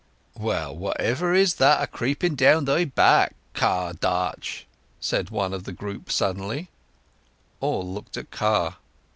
"Well—whatever 0.35 1.31
is 1.35 1.53
that 1.61 1.83
a 1.83 1.85
creeping 1.85 2.33
down 2.33 2.65
thy 2.65 2.85
back, 2.85 3.35
Car 3.53 3.93
Darch?" 3.93 4.65
said 4.99 5.29
one 5.29 5.53
of 5.53 5.63
the 5.65 5.71
group 5.71 6.11
suddenly. 6.11 6.69
All 7.59 7.87
looked 7.87 8.17
at 8.17 8.31
Car. 8.31 8.77